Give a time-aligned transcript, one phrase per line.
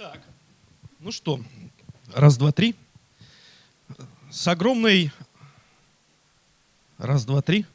[0.00, 0.18] Так,
[1.00, 1.38] ну что,
[2.14, 2.74] раз, два, три.
[4.30, 5.12] С огромной...
[6.96, 7.66] Раз, два, три.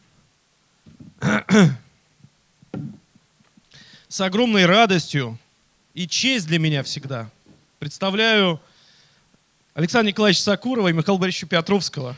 [4.07, 5.37] С огромной радостью
[5.93, 7.29] и честь для меня всегда
[7.77, 8.59] представляю
[9.75, 12.15] Александра Николаевича Сакурова и Михаила Борисовича Петровского.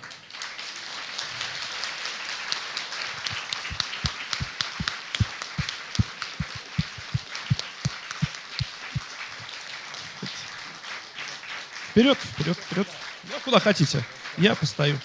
[11.98, 12.88] Вперед, вперед, вперед.
[13.24, 14.04] Ну, куда хотите.
[14.38, 15.00] Я постою.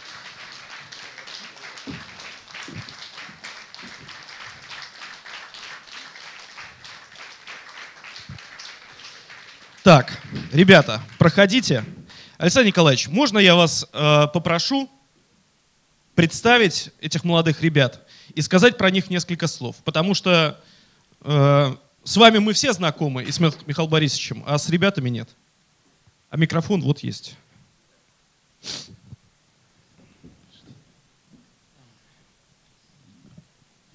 [9.83, 10.21] Так,
[10.53, 11.83] ребята, проходите.
[12.37, 14.91] Александр Николаевич, можно я вас э, попрошу
[16.15, 19.77] представить этих молодых ребят и сказать про них несколько слов?
[19.83, 20.61] Потому что
[21.23, 25.31] э, с вами мы все знакомы, и с Михаилом Борисовичем, а с ребятами нет.
[26.33, 27.37] А микрофон вот есть.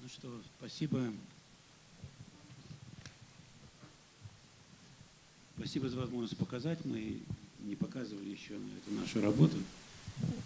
[0.00, 1.02] Ну что, спасибо.
[5.56, 6.78] Спасибо за возможность показать.
[6.84, 7.18] Мы
[7.64, 9.56] не показывали еще эту нашу работу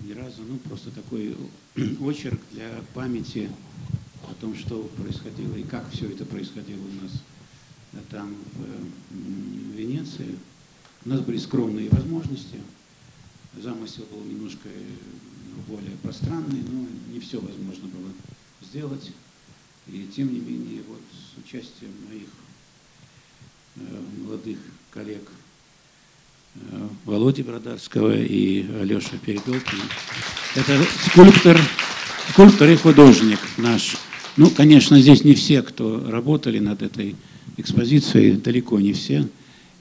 [0.01, 0.41] ни разу.
[0.49, 1.37] Ну, просто такой
[2.01, 3.51] очерк для памяти
[4.31, 7.13] о том, что происходило и как все это происходило у нас
[8.09, 8.35] там,
[9.11, 10.39] в Венеции.
[11.05, 12.59] У нас были скромные возможности.
[13.61, 14.81] Замысел был немножко э,
[15.67, 18.11] более пространный, но не все возможно было
[18.63, 19.11] сделать.
[19.89, 22.29] И тем не менее, вот с участием моих
[23.77, 23.81] э,
[24.25, 24.59] молодых
[24.93, 25.29] коллег
[26.55, 29.83] э, Володи Бродарского и Алеши Перепелкина.
[30.55, 31.61] Это скульптор,
[32.31, 33.97] скульптор и художник наш.
[34.37, 37.17] Ну, конечно, здесь не все, кто работали над этой
[37.57, 39.29] экспозицией, далеко не все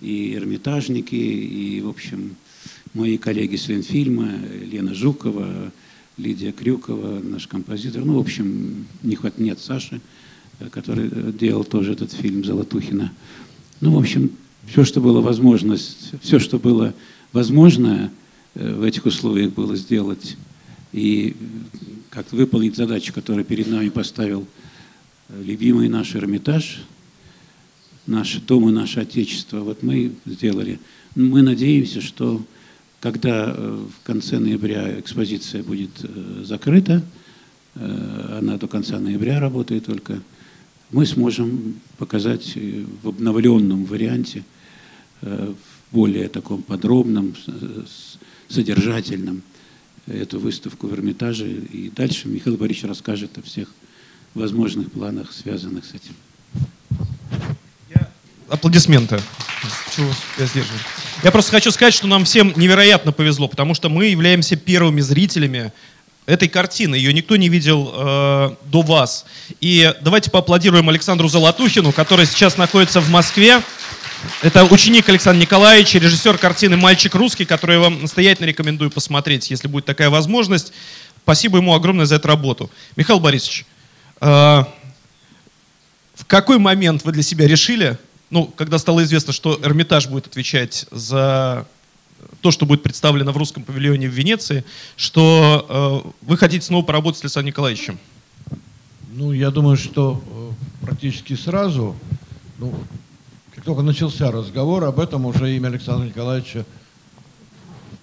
[0.01, 2.35] и эрмитажники, и, в общем,
[2.93, 4.29] мои коллеги с Ленфильма,
[4.63, 5.71] Лена Жукова,
[6.17, 8.03] Лидия Крюкова, наш композитор.
[8.03, 10.01] Ну, в общем, не хват нет Саши,
[10.59, 13.11] э, который э, делал тоже этот фильм Золотухина.
[13.79, 14.31] Ну, в общем,
[14.67, 16.93] все, что было возможность, все, что было
[17.31, 18.11] возможно
[18.55, 20.37] э, в этих условиях было сделать
[20.91, 21.35] и
[22.09, 24.45] как выполнить задачу, которую перед нами поставил
[25.29, 26.81] любимый наш Эрмитаж,
[28.07, 29.59] наш дом и наше Отечество.
[29.61, 30.79] Вот мы сделали.
[31.15, 32.41] Мы надеемся, что
[32.99, 37.03] когда э, в конце ноября экспозиция будет э, закрыта,
[37.75, 40.21] э, она до конца ноября работает только,
[40.91, 42.57] мы сможем показать
[43.01, 44.43] в обновленном варианте,
[45.21, 45.55] в
[45.93, 47.33] более таком подробном,
[48.49, 49.41] содержательном
[50.05, 51.49] эту выставку в Эрмитаже.
[51.49, 53.69] И дальше Михаил Борисович расскажет о всех
[54.33, 56.13] возможных планах, связанных с этим
[58.51, 59.19] аплодисменты.
[59.95, 60.79] Чего я сдерживаю?
[61.23, 65.71] Я просто хочу сказать, что нам всем невероятно повезло, потому что мы являемся первыми зрителями
[66.25, 66.95] этой картины.
[66.95, 69.25] Ее никто не видел э, до вас.
[69.59, 73.61] И давайте поаплодируем Александру Золотухину, который сейчас находится в Москве.
[74.41, 79.67] Это ученик Александра Николаевича, режиссер картины «Мальчик русский», которую я вам настоятельно рекомендую посмотреть, если
[79.67, 80.73] будет такая возможность.
[81.23, 82.69] Спасибо ему огромное за эту работу.
[82.95, 83.65] Михаил Борисович,
[84.21, 84.25] э,
[86.15, 87.97] в какой момент вы для себя решили,
[88.31, 91.67] ну, когда стало известно, что Эрмитаж будет отвечать за
[92.39, 94.63] то, что будет представлено в русском павильоне в Венеции,
[94.95, 97.99] что э, вы хотите снова поработать с Александром Николаевичем?
[99.11, 101.95] Ну, я думаю, что э, практически сразу,
[102.57, 102.73] ну,
[103.53, 106.65] как только начался разговор, об этом уже имя Александра Николаевича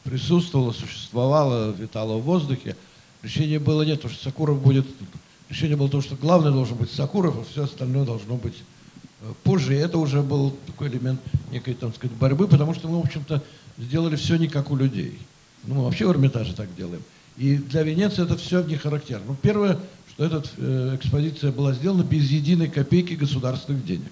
[0.05, 2.77] присутствовало, существовало, витало в воздухе.
[3.23, 4.87] Решение было нет, потому что Сакуров будет...
[5.49, 8.57] Решение было то, что главное должен быть Сакуров, а все остальное должно быть
[9.43, 11.21] Позже это уже был такой элемент
[11.51, 13.43] некой, там сказать, борьбы, потому что мы, в общем-то,
[13.77, 15.19] сделали все не как у людей.
[15.65, 17.03] Ну, мы вообще в Эрмитаже так делаем.
[17.37, 19.27] И для Венеции это все не характерно.
[19.29, 19.79] Ну, первое,
[20.11, 24.11] что эта э, экспозиция была сделана без единой копейки государственных денег.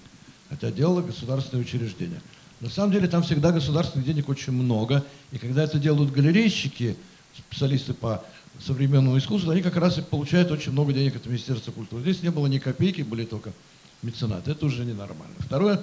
[0.49, 2.21] Хотя делало государственное учреждение.
[2.59, 5.05] На самом деле там всегда государственных денег очень много.
[5.31, 6.97] И когда это делают галерейщики,
[7.37, 8.23] специалисты по
[8.59, 12.01] современному искусству, они как раз и получают очень много денег от Министерства культуры.
[12.01, 13.53] Здесь не было ни копейки, были только
[14.01, 14.47] меценат.
[14.47, 15.35] Это уже ненормально.
[15.39, 15.81] Второе,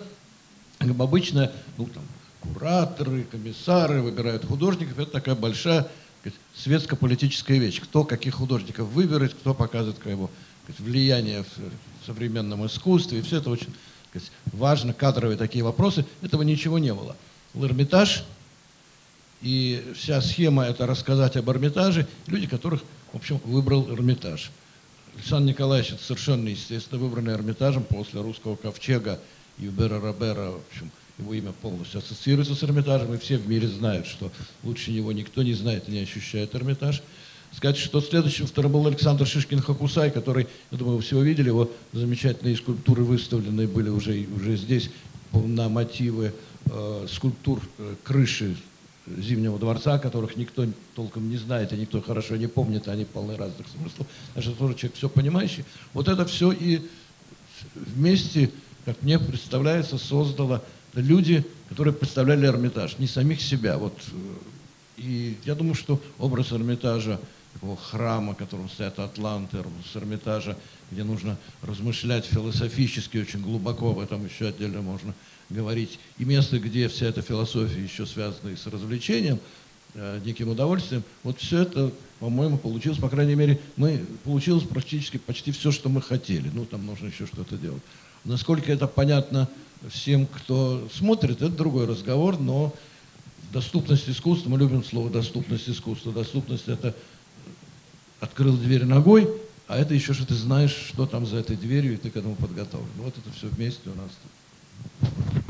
[0.79, 2.03] как обычно, ну, там,
[2.41, 4.99] кураторы, комиссары выбирают художников.
[4.99, 5.89] Это такая большая
[6.55, 7.81] светско-политическая вещь.
[7.81, 10.31] Кто каких художников выберет, кто показывает как его
[10.79, 13.19] влияние в современном искусстве.
[13.19, 13.73] И все это очень
[14.11, 16.07] сказать, важно, кадровые такие вопросы.
[16.23, 17.17] Этого ничего не было.
[17.53, 18.25] Был Эрмитаж,
[19.43, 22.83] и вся схема это рассказать об Эрмитаже, люди, которых,
[23.13, 24.51] в общем, выбрал Эрмитаж.
[25.17, 29.21] Александр Николаевич это совершенно естественно выбранный Эрмитажем после русского ковчега
[29.59, 34.07] Юбера Робера, в общем, его имя полностью ассоциируется с Эрмитажем, и все в мире знают,
[34.07, 34.33] что
[34.65, 37.03] лучше него никто не знает и не ощущает Эрмитаж.
[37.53, 42.57] Сказать, что следующим вторым был Александр Шишкин-Хакусай, который, я думаю, вы все видели, его замечательные
[42.57, 44.91] скульптуры выставлены были уже, уже здесь
[45.33, 46.35] на мотивы
[46.67, 48.57] э, скульптур э, крыши
[49.07, 53.67] Зимнего дворца, которых никто толком не знает, и никто хорошо не помнит, они полны разных
[53.69, 54.07] смыслов.
[54.33, 55.65] Значит, тоже человек все понимающий.
[55.93, 56.81] Вот это все и
[57.75, 58.51] вместе,
[58.85, 60.63] как мне представляется, создало
[60.95, 63.77] люди, которые представляли Эрмитаж, не самих себя.
[63.77, 63.95] Вот.
[64.13, 64.17] Э,
[64.97, 67.21] и я думаю, что образ Эрмитажа,
[67.53, 69.59] такого храма, в котором стоят атланты,
[69.93, 70.57] с Эрмитажа,
[70.91, 75.15] где нужно размышлять философически очень глубоко, об этом еще отдельно можно
[75.55, 79.39] говорить, и место, где вся эта философия еще связана и с развлечением,
[79.95, 85.53] э, неким удовольствием, вот все это, по-моему, получилось, по крайней мере, мы, получилось практически почти
[85.53, 86.51] все, что мы хотели.
[86.53, 87.83] Ну, там нужно еще что-то делать.
[88.25, 89.49] Насколько это понятно
[89.89, 92.75] всем, кто смотрит, это другой разговор, но
[93.53, 96.13] доступность искусства, мы любим слово доступность искусства.
[96.13, 96.95] Доступность это
[98.21, 99.29] открыл дверь ногой,
[99.69, 102.35] а это еще, что ты знаешь, что там за этой дверью, и ты к этому
[102.35, 102.89] подготовлен.
[102.99, 105.44] Вот это все вместе у нас.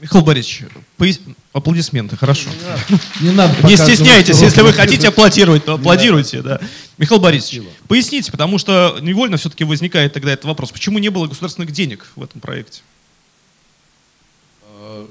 [0.00, 0.66] Михаил Борисович,
[0.96, 1.18] пояс...
[1.52, 2.48] аплодисменты, хорошо.
[3.20, 3.54] Не надо.
[3.66, 6.40] Не стесняйтесь, если вы хотите аплодировать, то аплодируйте.
[6.40, 6.60] Да.
[6.98, 10.70] Михаил Борисович, поясните, потому что невольно все-таки возникает тогда этот вопрос.
[10.70, 12.82] Почему не было государственных денег в этом проекте?
[14.62, 15.08] А,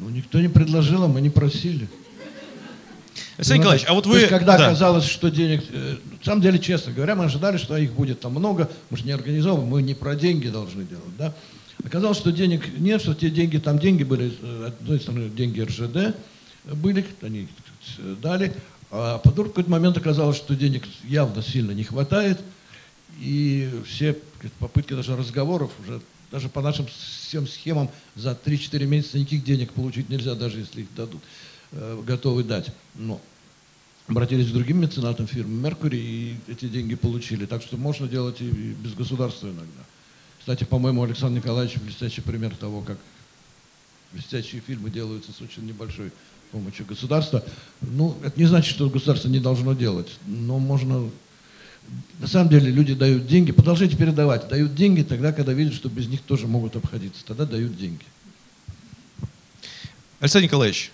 [0.00, 1.88] ну, никто не предложил, а мы не просили.
[3.36, 4.14] Александр Николаевич, а вот вы...
[4.14, 4.66] То есть, когда да.
[4.66, 5.62] оказалось, что денег...
[5.70, 8.70] Э, на самом деле, честно говоря, мы ожидали, что их будет там много.
[8.90, 11.34] Мы же не организовываем, мы не про деньги должны делать, да?
[11.84, 16.16] Оказалось, что денег нет, что те деньги, там деньги были, с одной стороны, деньги РЖД
[16.74, 17.48] были, они
[18.20, 18.52] дали,
[18.90, 22.40] а потом в какой-то момент оказалось, что денег явно сильно не хватает,
[23.20, 24.16] и все
[24.58, 26.00] попытки даже разговоров уже
[26.30, 30.88] даже по нашим всем схемам за 3-4 месяца никаких денег получить нельзя, даже если их
[30.94, 31.22] дадут,
[31.72, 32.70] э, готовы дать.
[32.94, 33.20] Но
[34.08, 37.46] обратились к другим меценатам фирмы Меркури и эти деньги получили.
[37.46, 39.84] Так что можно делать и без государства иногда.
[40.46, 42.98] Кстати, по-моему, Александр Николаевич блестящий пример того, как
[44.12, 46.12] блестящие фильмы делаются с очень небольшой
[46.52, 47.42] помощью государства.
[47.80, 51.10] Ну, это не значит, что государство не должно делать, но можно...
[52.20, 56.06] На самом деле люди дают деньги, продолжайте передавать, дают деньги тогда, когда видят, что без
[56.06, 58.04] них тоже могут обходиться, тогда дают деньги.
[60.20, 60.92] Александр Николаевич,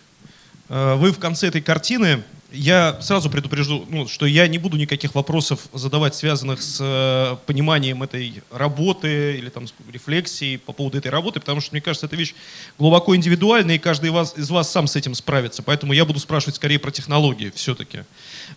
[0.71, 2.23] э, вы в конце этой картины
[2.53, 8.03] я сразу предупрежу, ну, что я не буду никаких вопросов задавать, связанных с э, пониманием
[8.03, 12.35] этой работы или там, рефлексией по поводу этой работы, потому что, мне кажется, эта вещь
[12.79, 15.63] глубоко индивидуальная, и каждый из вас, из вас сам с этим справится.
[15.63, 18.01] Поэтому я буду спрашивать скорее про технологии все-таки.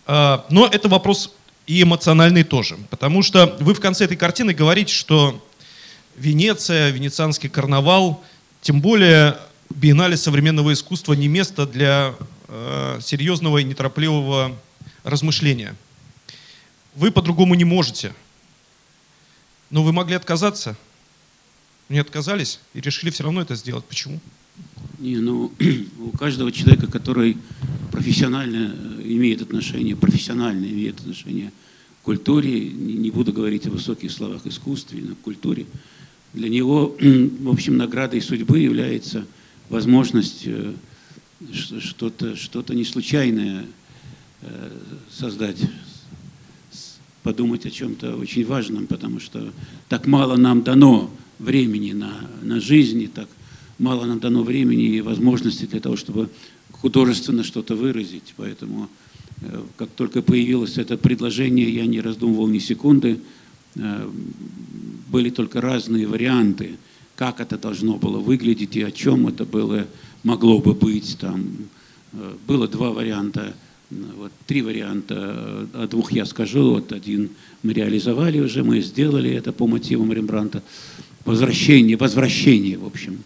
[0.06, 1.32] Э, но это вопрос
[1.66, 2.76] и эмоциональный тоже.
[2.90, 5.42] Потому что вы в конце этой картины говорите, что
[6.16, 8.24] Венеция, венецианский карнавал,
[8.62, 9.36] тем более
[9.68, 12.14] биеннале современного искусства не место для
[12.48, 14.56] серьезного и неторопливого
[15.04, 15.74] размышления.
[16.94, 18.14] Вы по-другому не можете.
[19.70, 20.76] Но вы могли отказаться.
[21.88, 23.84] Не отказались и решили все равно это сделать.
[23.84, 24.20] Почему?
[24.98, 25.52] Не, ну,
[26.00, 27.36] у каждого человека, который
[27.92, 31.52] профессионально э, имеет отношение, профессионально имеет отношение
[32.00, 35.66] к культуре, не буду говорить о высоких словах искусстве, но культуре,
[36.32, 39.26] для него, в общем, наградой судьбы является
[39.68, 40.74] возможность э,
[41.52, 43.66] что-то что не случайное
[44.42, 44.70] э,
[45.10, 45.58] создать,
[47.22, 49.52] подумать о чем-то очень важном, потому что
[49.88, 52.12] так мало нам дано времени на,
[52.42, 53.28] на жизнь, и так
[53.78, 56.30] мало нам дано времени и возможности для того, чтобы
[56.72, 58.34] художественно что-то выразить.
[58.36, 58.88] Поэтому
[59.42, 63.20] э, как только появилось это предложение, я не раздумывал ни секунды.
[63.74, 64.10] Э,
[65.10, 66.78] были только разные варианты,
[67.14, 69.86] как это должно было выглядеть и о чем это было
[70.26, 71.16] могло бы быть.
[71.18, 71.46] Там
[72.12, 73.54] э, было два варианта,
[73.90, 76.72] вот, три варианта, о двух я скажу.
[76.72, 77.30] Вот один
[77.62, 80.62] мы реализовали уже, мы сделали это по мотивам Рембранта.
[81.24, 83.20] Возвращение, возвращение, в общем.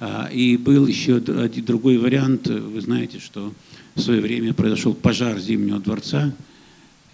[0.00, 2.46] А, и был еще один другой вариант.
[2.46, 3.54] Вы знаете, что
[3.94, 6.34] в свое время произошел пожар Зимнего дворца.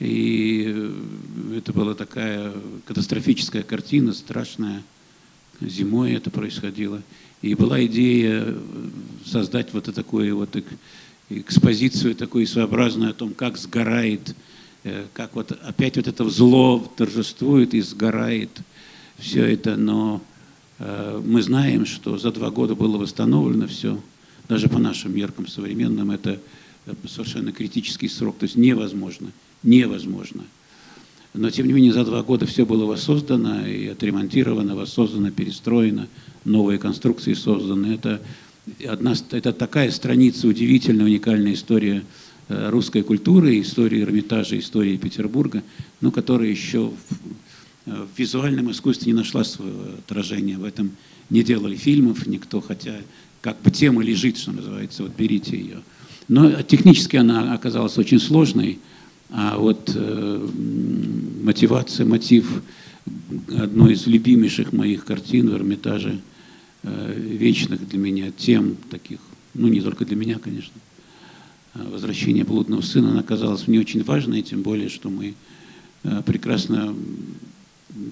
[0.00, 2.52] И э, это была такая
[2.84, 4.82] катастрофическая картина, страшная.
[5.60, 7.02] Зимой это происходило.
[7.42, 8.59] И была идея э,
[9.25, 10.54] создать вот такую вот
[11.30, 14.35] экспозицию, такую своеобразную о том, как сгорает,
[14.85, 18.50] э, как вот опять вот это зло торжествует и сгорает
[19.18, 20.23] все это, но
[20.78, 23.99] э, мы знаем, что за два года было восстановлено все,
[24.49, 26.38] даже по нашим меркам современным, это
[27.06, 29.30] совершенно критический срок, то есть невозможно,
[29.62, 30.44] невозможно.
[31.32, 36.09] Но, тем не менее, за два года все было воссоздано и отремонтировано, воссоздано, перестроено,
[36.44, 37.94] новые конструкции созданы.
[37.94, 38.20] Это
[38.88, 42.02] одна, это такая страница, удивительная, уникальная история
[42.49, 45.62] э, русской культуры, истории Эрмитажа, истории Петербурга,
[46.00, 50.59] но которая еще в, в визуальном искусстве не нашла своего отражения.
[50.59, 50.92] В этом
[51.30, 52.97] не делали фильмов никто, хотя
[53.40, 55.78] как бы тема лежит, что называется, вот берите ее.
[56.28, 58.78] Но технически она оказалась очень сложной,
[59.30, 60.49] а вот э,
[61.42, 62.62] мотивация, мотив
[63.49, 66.21] одной из любимейших моих картин в Эрмитаже,
[66.83, 69.19] э, вечных для меня тем таких,
[69.55, 70.75] ну не только для меня, конечно,
[71.75, 75.35] а возвращение блудного сына, она оказалась мне очень важной, тем более, что мы
[76.02, 76.95] э, прекрасно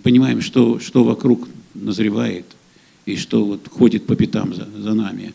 [0.02, 2.47] понимаем, что, что вокруг назревает
[3.07, 5.35] и что вот ходит по пятам за, за нами,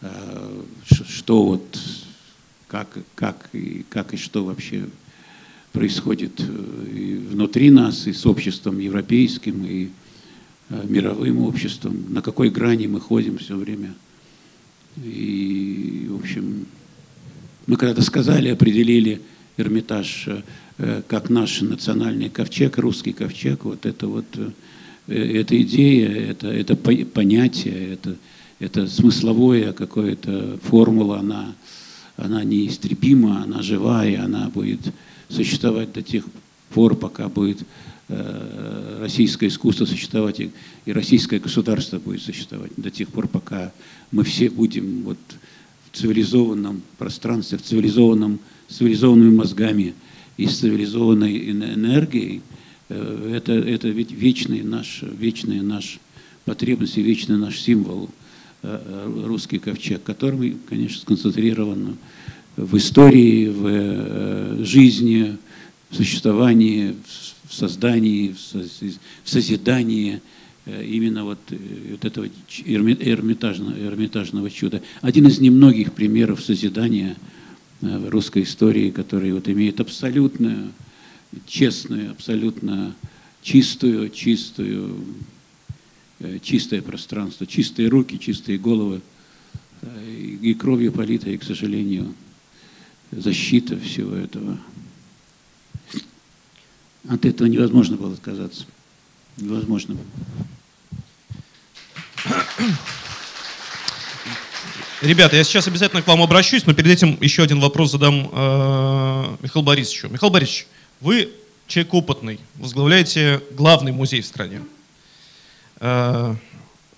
[0.00, 0.62] э,
[1.08, 1.78] что вот
[2.68, 4.84] как, как, и, как и что вообще
[5.72, 9.88] происходит э, и внутри нас, и с обществом европейским, и
[10.70, 13.94] э, мировым обществом, на какой грани мы ходим все время.
[15.02, 16.66] И, в общем,
[17.66, 19.20] мы когда-то сказали, определили
[19.56, 20.28] Эрмитаж
[20.78, 24.26] э, как наш национальный ковчег, русский ковчег, вот это вот,
[25.06, 28.16] эта идея, это, это понятие, это,
[28.58, 31.54] это смысловое какое-то формула, она
[32.16, 34.80] она неистребима, она живая, она будет
[35.28, 36.24] существовать до тех
[36.70, 37.58] пор, пока будет
[38.08, 40.50] э, российское искусство существовать и,
[40.86, 43.72] российское государство будет существовать, до тех пор, пока
[44.12, 45.18] мы все будем вот
[45.90, 49.94] в цивилизованном пространстве, в цивилизованном, цивилизованными мозгами
[50.36, 52.42] и с цивилизованной энергией,
[52.88, 55.98] э, это, это ведь вечный наш, вечный наш
[56.44, 58.10] потребность и вечный наш символ–
[58.62, 61.96] э, русский ковчег, который, конечно, сконцентрирован
[62.56, 65.36] в истории, в э, жизни,
[65.90, 66.94] в существовании,
[67.48, 68.34] в создании,
[69.24, 70.20] в созидании
[70.66, 72.28] именно вот, вот этого
[72.64, 74.82] эрмитажного, эрмитажного чуда.
[75.00, 77.16] Один из немногих примеров созидания
[77.80, 80.72] русской истории, который вот имеет абсолютно
[81.46, 82.96] честную, абсолютно
[83.42, 84.96] чистую, чистую
[86.18, 89.02] Э, чистое пространство, чистые руки, чистые головы,
[89.82, 92.14] э, и кровью политая, к сожалению,
[93.10, 94.58] защита всего этого.
[97.08, 98.66] От этого невозможно было отказаться.
[99.36, 99.96] Невозможно.
[105.02, 109.36] Ребята, я сейчас обязательно к вам обращусь, но перед этим еще один вопрос задам э,
[109.42, 110.08] Михаилу Борисовичу.
[110.08, 110.66] Михаил Борисович,
[111.00, 111.30] вы
[111.66, 114.62] человек опытный, возглавляете главный музей в стране.
[115.80, 116.34] Э,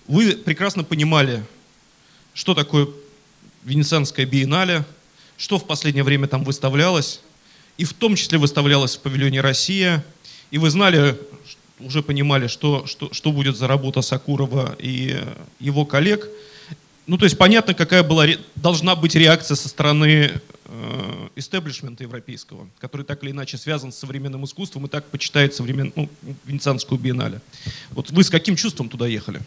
[0.07, 1.43] вы прекрасно понимали,
[2.33, 2.87] что такое
[3.63, 4.85] Венецианская биеннале,
[5.39, 7.21] что в последнее время там выставлялось,
[7.77, 10.05] и в том числе выставлялось в павильоне «Россия»,
[10.51, 11.17] и вы знали,
[11.79, 15.17] уже понимали, что, что, что будет за работа Сакурова и
[15.59, 16.27] его коллег.
[17.07, 20.31] Ну, то есть понятно, какая была, должна быть реакция со стороны
[21.35, 25.91] истеблишмента европейского, который так или иначе связан с современным искусством и так почитает современ...
[25.95, 26.09] ну,
[26.45, 27.41] Венецианскую биеннале.
[27.91, 29.41] Вот вы с каким чувством туда ехали,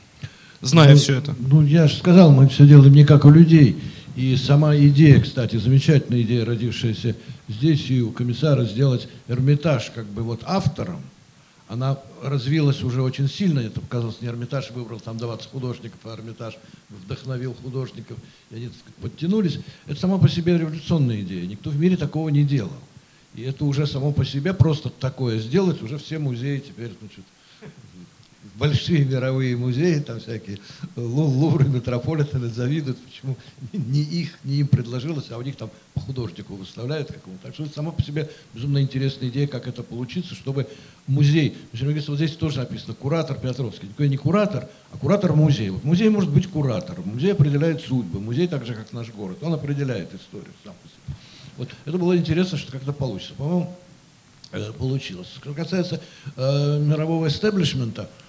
[0.63, 1.37] зная ну, все это?
[1.39, 3.77] Ну, я же сказал, мы все делаем не как у людей.
[4.15, 7.17] И сама идея, кстати, замечательная идея, родившаяся
[7.49, 11.01] здесь и у комиссара, сделать Эрмитаж как бы вот автором,
[11.69, 13.61] она развилась уже очень сильно.
[13.61, 16.59] Это показалось, не Эрмитаж выбрал там 20 художников, а Эрмитаж
[16.91, 18.19] вдохновил художников,
[18.51, 19.59] и они подтянулись.
[19.87, 21.47] Это само по себе революционная идея.
[21.47, 22.73] Никто в мире такого не делал.
[23.35, 27.25] И это уже само по себе просто такое сделать, уже все музеи теперь значит,
[28.55, 30.59] большие мировые музеи, там всякие
[30.97, 33.37] Лувры, Метрополитены завидуют, почему
[33.73, 37.47] не их, не им предложилось, а у них там по художнику выставляют какому-то.
[37.47, 40.67] Так что это сама по себе безумно интересная идея, как это получится, чтобы
[41.07, 45.73] музей, вот здесь тоже написано, куратор Петровский, никакой не куратор, а куратор музея.
[45.73, 49.55] Вот музей может быть куратором, музей определяет судьбы, музей так же, как наш город, он
[49.55, 51.17] определяет историю сам по себе.
[51.57, 53.35] Вот это было интересно, что как-то получится.
[53.35, 53.77] По-моему,
[54.53, 55.29] э, получилось.
[55.37, 56.01] Что касается
[56.37, 58.22] э, мирового эстеблишмента, э,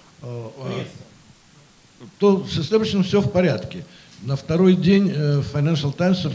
[2.18, 3.84] то с источником все в порядке.
[4.22, 6.26] На второй день э, Financial Times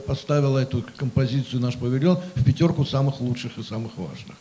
[0.00, 4.36] поставила эту композицию «Наш павильон» в пятерку самых лучших и самых важных.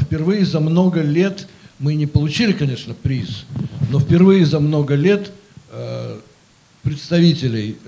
[0.00, 3.46] Впервые за много лет, мы не получили, конечно, приз,
[3.90, 5.32] но впервые за много лет
[6.82, 7.78] представителей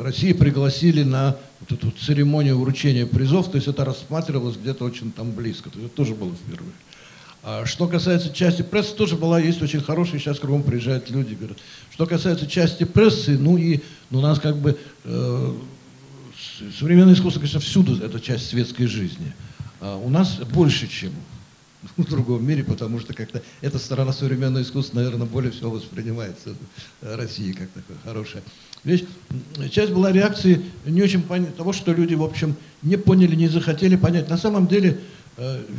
[0.00, 5.32] России пригласили на вот эту церемонию вручения призов, то есть это рассматривалось где-то очень там
[5.32, 6.72] близко, то есть это тоже было впервые.
[7.42, 11.58] А что касается части прессы, тоже была, есть очень хорошая, сейчас кругом приезжают люди, говорят.
[11.90, 13.80] Что касается части прессы, ну и
[14.10, 15.52] ну, у нас как бы э,
[16.78, 19.32] современное искусство, конечно, всюду это часть светской жизни.
[19.80, 21.12] А у нас больше, чем
[21.96, 26.54] в другом мире, потому что как-то эта сторона современного искусства, наверное, более всего воспринимается
[27.00, 28.42] Россией как такая хорошая
[28.84, 29.04] вещь.
[29.70, 33.96] Часть была реакции не очень понять, того, что люди, в общем, не поняли, не захотели
[33.96, 34.28] понять.
[34.28, 35.00] На самом деле, э,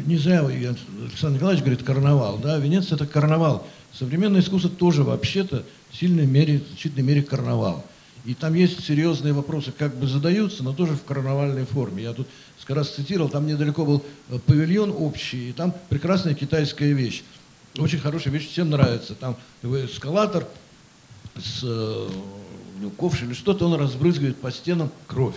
[0.05, 3.67] не знаю, Александр Николаевич говорит, карнавал, да, Венеция это карнавал.
[3.93, 7.85] Современное искусство тоже вообще-то в сильной мере, в значительной мере карнавал.
[8.23, 12.03] И там есть серьезные вопросы, как бы задаются, но тоже в карнавальной форме.
[12.03, 12.27] Я тут
[12.67, 17.23] раз цитировал, там недалеко был э, павильон общий, и там прекрасная китайская вещь.
[17.77, 19.15] Очень хорошая вещь, всем нравится.
[19.15, 20.47] Там эскалатор
[21.35, 22.09] с э,
[22.79, 25.35] ну, ковш или что-то, он разбрызгивает по стенам кровь.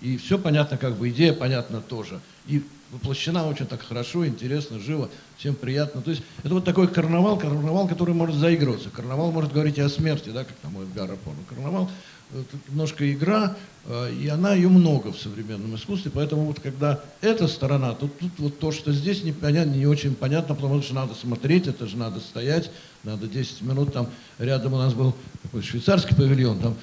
[0.00, 2.20] И все понятно, как бы идея понятна тоже.
[2.46, 5.08] И воплощена очень так хорошо, интересно, живо,
[5.38, 6.02] всем приятно.
[6.02, 8.90] То есть это вот такой карнавал, карнавал, который может заигрываться.
[8.90, 11.38] Карнавал может говорить и о смерти, да, как там у Эдгара Пона.
[11.48, 11.90] Карнавал
[12.34, 17.46] это немножко игра, э, и она ее много в современном искусстве, поэтому вот когда эта
[17.46, 21.66] сторона, то тут вот то, что здесь непонятно, не очень понятно, потому что надо смотреть,
[21.66, 22.70] это же надо стоять,
[23.04, 24.08] надо 10 минут, там
[24.38, 26.76] рядом у нас был такой швейцарский павильон, там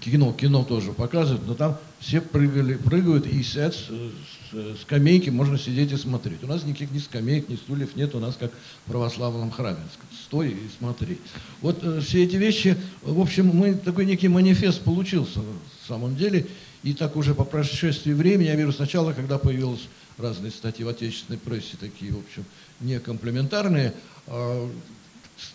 [0.00, 4.37] кино, кино тоже показывают, но там все прыгали, прыгают и сидят с, с
[4.80, 6.42] скамейки, можно сидеть и смотреть.
[6.42, 9.78] У нас никаких ни скамеек, ни стульев нет, у нас как в православном храме.
[10.24, 11.18] Стой и смотри.
[11.60, 16.46] Вот э, все эти вещи, в общем, мы такой некий манифест получился в самом деле.
[16.82, 21.38] И так уже по прошествии времени, я верю, сначала, когда появились разные статьи в отечественной
[21.38, 22.44] прессе, такие, в общем,
[22.80, 23.94] не комплементарные,
[24.26, 24.68] э,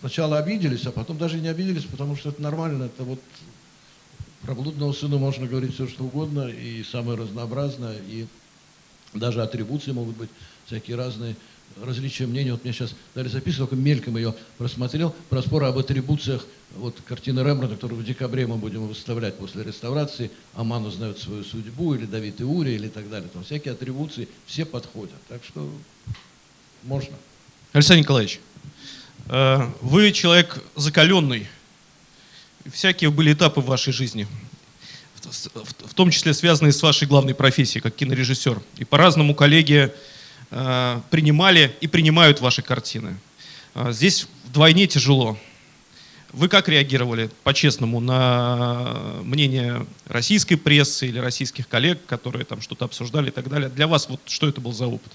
[0.00, 3.20] сначала обиделись, а потом даже не обиделись, потому что это нормально, это вот
[4.42, 8.26] про блудного сына можно говорить все, что угодно, и самое разнообразное, и
[9.14, 10.30] даже атрибуции могут быть
[10.66, 11.36] всякие разные,
[11.82, 12.50] различия мнений.
[12.50, 16.46] Вот мне сейчас дали записку, только мельком ее просмотрел, про споры об атрибуциях
[16.76, 21.94] вот картины Рембрандта, которую в декабре мы будем выставлять после реставрации, Аман узнает свою судьбу,
[21.94, 23.28] или Давид и Ури, или так далее.
[23.32, 25.14] Там всякие атрибуции, все подходят.
[25.28, 25.70] Так что
[26.82, 27.14] можно.
[27.72, 28.40] Александр Николаевич,
[29.26, 31.46] Э, вы человек закаленный.
[32.70, 34.26] Всякие были этапы в вашей жизни,
[35.24, 38.60] в том числе связанные с вашей главной профессией, как кинорежиссер.
[38.78, 39.92] И по-разному коллеги
[40.50, 43.16] э, принимали и принимают ваши картины.
[43.74, 45.38] Э, здесь вдвойне тяжело.
[46.32, 53.28] Вы как реагировали, по-честному, на мнение российской прессы или российских коллег, которые там что-то обсуждали
[53.28, 53.68] и так далее?
[53.68, 55.12] Для вас вот что это был за опыт?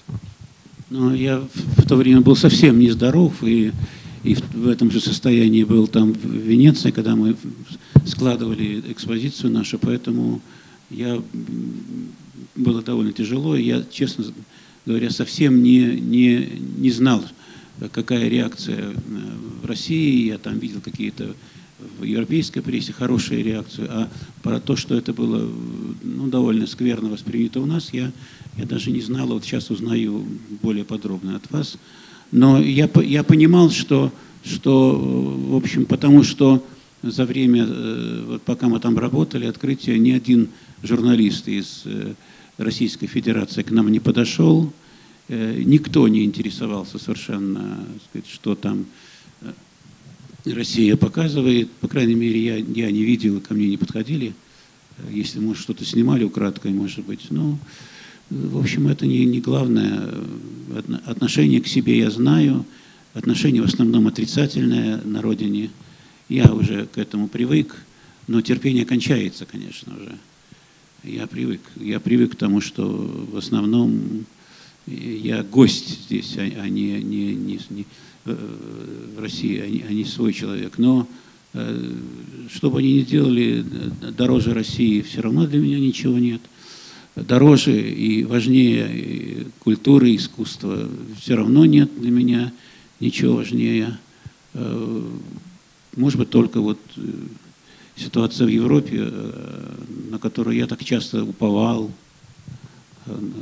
[0.88, 1.42] Ну, я
[1.76, 3.72] в то время был совсем нездоров, и
[4.22, 7.36] и в этом же состоянии был там в Венеции, когда мы
[8.06, 10.40] складывали экспозицию нашу, поэтому
[10.90, 11.22] я
[12.54, 14.24] было довольно тяжело, я, честно
[14.84, 17.24] говоря, совсем не, не, не знал,
[17.92, 18.92] какая реакция
[19.62, 21.34] в России, я там видел какие-то
[21.98, 24.10] в европейской прессе хорошие реакции, а
[24.42, 25.50] про то, что это было
[26.02, 28.12] ну, довольно скверно воспринято у нас, я,
[28.58, 30.24] я даже не знал, вот сейчас узнаю
[30.62, 31.78] более подробно от вас.
[32.32, 34.12] Но я, я понимал, что,
[34.44, 36.64] что, в общем, потому что
[37.02, 40.48] за время, э, вот пока мы там работали, открытие, ни один
[40.82, 42.14] журналист из э,
[42.58, 44.72] Российской Федерации к нам не подошел,
[45.28, 48.86] э, никто не интересовался совершенно, сказать, что там
[50.44, 54.34] Россия показывает, по крайней мере, я, я не видел, ко мне не подходили,
[55.10, 57.58] если, может, что-то снимали украдкой, может быть, но...
[58.30, 60.08] В общем, это не, не главное.
[61.04, 62.64] Отношение к себе я знаю,
[63.12, 65.70] отношение в основном отрицательное на родине.
[66.28, 67.74] Я уже к этому привык,
[68.28, 70.16] но терпение кончается, конечно же.
[71.02, 71.60] Я привык.
[71.74, 72.86] Я привык к тому, что
[73.32, 74.26] в основном
[74.86, 77.86] я гость здесь, а, а не, не, не, не
[78.26, 78.36] э,
[79.16, 80.78] в России, а не, а не свой человек.
[80.78, 81.08] Но
[81.54, 81.94] э,
[82.48, 83.64] что бы они ни делали,
[84.16, 86.40] дороже России все равно для меня ничего нет
[87.16, 92.52] дороже и важнее культуры, искусства все равно нет для меня
[93.00, 93.98] ничего важнее.
[94.54, 95.02] Э,
[95.96, 97.00] может быть, только вот э,
[97.96, 99.74] ситуация в Европе, э,
[100.10, 101.90] на которую я так часто уповал,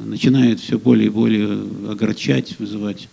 [0.04, 3.08] начинает все более и более огорчать, вызывать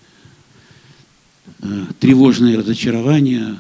[2.00, 3.58] тревожное разочарование,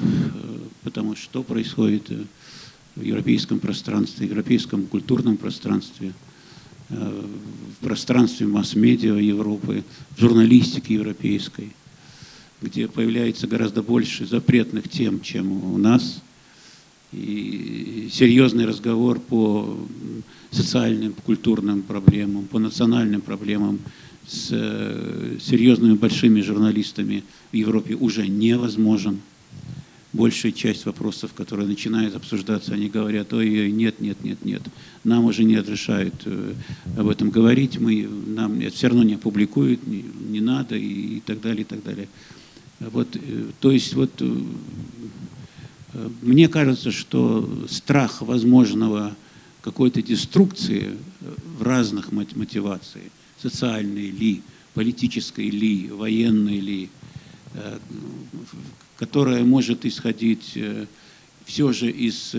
[0.84, 2.10] потому что происходит
[2.96, 6.14] в европейском пространстве, в европейском культурном пространстве–
[6.90, 9.84] в пространстве масс-медиа Европы,
[10.16, 11.72] в журналистике европейской,
[12.62, 16.22] где появляется гораздо больше запретных тем, чем у нас.
[17.12, 19.78] И серьезный разговор по
[20.52, 23.80] социальным, культурным проблемам, по национальным проблемам
[24.28, 29.22] с э, серьезными большими журналистами в Европе уже невозможен.
[30.16, 34.62] Большая часть вопросов, которые начинают обсуждаться, они говорят, ой, ой, нет, нет, нет, нет,
[35.04, 36.54] нам уже не разрешают э,
[36.98, 41.20] об этом говорить, мы, нам это все равно не опубликуют, не, не надо и, и
[41.20, 42.08] так далее, и так далее.
[42.80, 43.20] Вот, э,
[43.60, 44.42] то есть вот э,
[46.22, 49.16] мне кажется, что страх возможного
[49.62, 50.92] какой-то деструкции
[51.60, 54.42] в разных мотивациях, социальной ли,
[54.74, 56.90] политической ли, военной ли,
[58.98, 60.86] которая может исходить э,
[61.46, 62.36] все же из,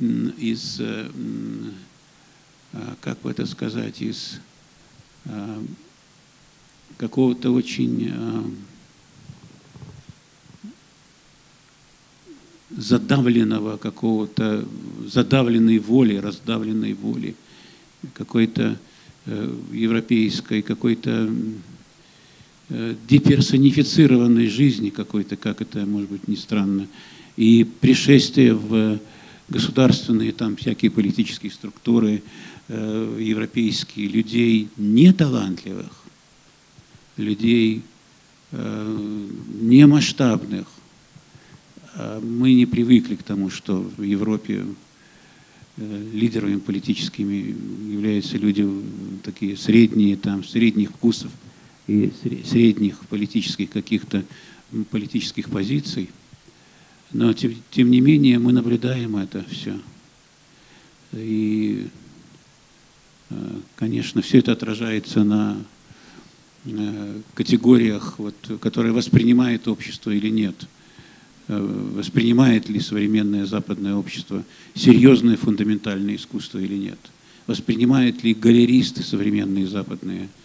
[0.00, 1.10] из э,
[2.72, 4.40] а, как бы это сказать, из
[5.26, 5.62] а,
[6.96, 8.50] какого-то очень а,
[12.70, 14.66] задавленного какого-то,
[15.06, 17.36] задавленной воли, раздавленной воли,
[18.14, 18.76] какой-то
[19.26, 21.73] э, европейской, какой-то Э,
[22.70, 26.88] деперсонифицированной жизни какой-то, как это, может быть, не странно,
[27.36, 28.98] и пришествие в
[29.48, 32.22] государственные там всякие политические структуры
[32.68, 35.92] э, европейские людей неталантливых,
[37.16, 37.82] людей
[38.52, 39.08] э,
[39.60, 40.66] немасштабных.
[41.96, 44.64] А мы не привыкли к тому, что в Европе
[45.76, 47.54] э, лидерами политическими
[47.92, 48.66] являются люди
[49.22, 51.30] такие средние, там, средних вкусов–
[51.86, 52.12] и
[52.48, 54.24] средних политических каких-то
[54.90, 56.10] политических позиций.
[57.12, 59.78] Но тем, тем не менее мы наблюдаем это все.
[61.12, 61.86] И,
[63.30, 65.56] э, конечно, все это отражается на
[66.64, 70.66] э, категориях, вот, которые воспринимает общество или нет.
[71.46, 71.60] Э,
[71.94, 74.42] воспринимает ли современное западное общество
[74.74, 76.98] серьезное фундаментальное искусство или нет.
[77.46, 80.43] Воспринимают ли галеристы современные западные– э,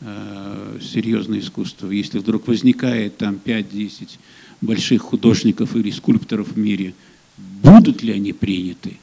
[0.00, 1.90] серьезное искусство.
[1.90, 4.18] Если вдруг возникает там 5-10
[4.60, 6.94] больших художников или скульпторов в мире,
[7.36, 8.96] будут ли они приняты?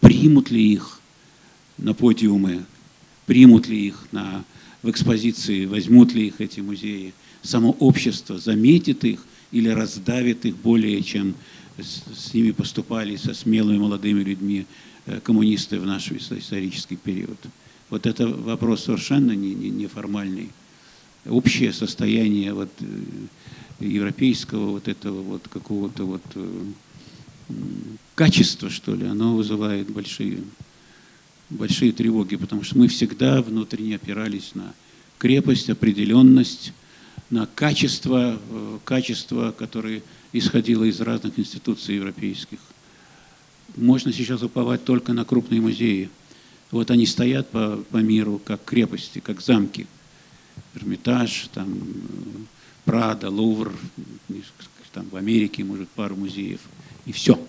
[0.00, 1.00] Примут ли их
[1.78, 2.64] на подиумы?
[3.26, 4.44] Примут ли их на,
[4.82, 5.66] в экспозиции?
[5.66, 7.14] Возьмут ли их эти музеи?
[7.42, 11.34] Само общество заметит их или раздавит их более, чем
[11.78, 14.66] с, с ними поступали со смелыми молодыми людьми
[15.06, 17.38] э, коммунисты в наш исторический период?
[17.90, 20.50] Вот это вопрос совершенно не, не, неформальный.
[21.26, 26.62] Общее состояние вот, э, европейского вот этого вот какого-то вот э,
[28.14, 30.38] качества, что ли, оно вызывает большие,
[31.50, 34.72] большие тревоги, потому что мы всегда внутренне опирались на
[35.18, 36.72] крепость, определенность,
[37.28, 42.60] на качество, э, качество, которое исходило из разных институций европейских.
[43.76, 46.08] Можно сейчас уповать только на крупные музеи–
[46.70, 49.86] вот они стоят по, по миру, как крепости, как замки.
[50.74, 51.78] Эрмитаж, там,
[52.84, 53.72] Прада, Лувр,
[54.92, 56.60] там в Америке, может, пару музеев.
[57.06, 57.40] И все.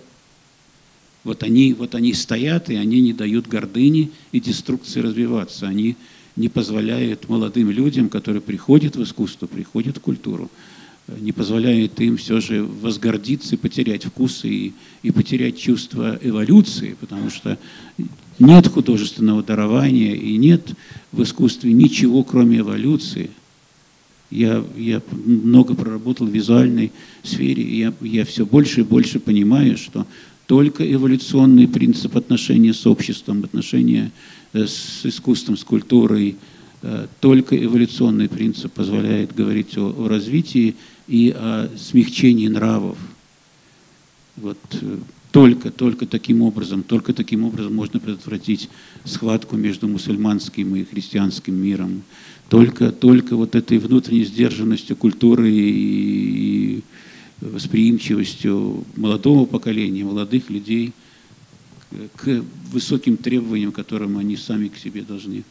[1.23, 5.67] Вот они, вот они стоят, и они не дают гордыни и деструкции развиваться.
[5.67, 5.95] Они
[6.35, 10.49] не позволяют молодым людям, которые приходят в искусство, приходят в культуру,
[11.07, 17.57] не позволяет им все же возгордиться потерять вкус и, и потерять чувство эволюции, потому что
[18.41, 20.73] нет художественного дарования и нет
[21.11, 23.29] в искусстве ничего, кроме эволюции.
[24.29, 29.77] Я, я много проработал в визуальной сфере, и я, я все больше и больше понимаю,
[29.77, 30.07] что
[30.47, 34.11] только эволюционный принцип отношения с обществом, отношения
[34.53, 36.37] э, с искусством, с культурой,
[36.81, 40.75] э, только эволюционный принцип позволяет говорить о, о развитии
[41.07, 42.97] и о смягчении нравов.
[44.37, 44.97] Вот э,
[45.31, 48.69] только, только таким образом, только таким образом можно предотвратить
[49.05, 52.03] схватку между мусульманским и христианским миром.
[52.49, 56.81] Только, только вот этой внутренней сдержанностью культуры и
[57.39, 60.91] восприимчивостью молодого поколения, молодых людей
[62.17, 65.43] к высоким требованиям, которым они сами к себе должны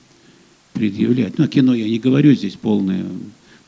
[0.75, 1.39] предъявлять.
[1.39, 3.07] Ну, о кино я не говорю, здесь полное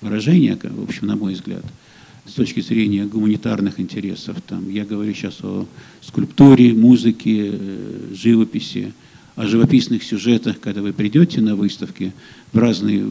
[0.02, 1.64] выражение, в общем, на мой взгляд–
[2.24, 4.36] с точки зрения гуманитарных интересов.
[4.46, 5.66] Там, я говорю сейчас о
[6.00, 8.92] скульптуре, музыке, э, живописи,
[9.34, 12.12] о живописных сюжетах, когда вы придете на выставки,
[12.52, 13.06] в разные э,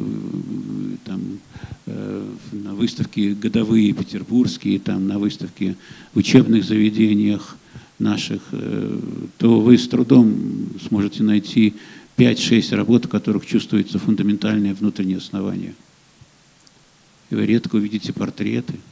[1.03, 1.39] там,
[1.87, 5.75] э, на выставки годовые петербургские, там, на выставки
[6.13, 7.57] в учебных заведениях
[7.99, 8.41] наших,
[9.37, 11.75] то вы с трудом сможете найти
[12.17, 15.75] 5-6 работ, в которых чувствуется фундаментальное внутреннее основание.
[17.29, 18.73] И вы редко увидите портреты–